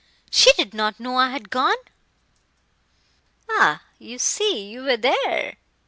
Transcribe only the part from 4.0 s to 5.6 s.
see, you were there.